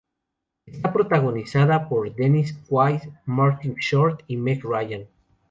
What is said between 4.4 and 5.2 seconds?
Ryan.